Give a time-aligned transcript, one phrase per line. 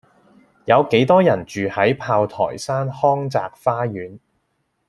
[0.65, 4.17] 有幾多人住喺炮台山康澤花園